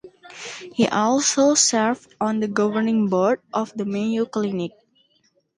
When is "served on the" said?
1.53-2.47